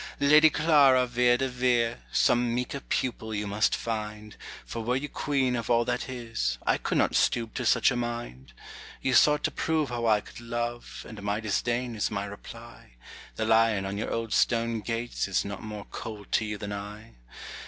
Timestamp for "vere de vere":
1.05-1.99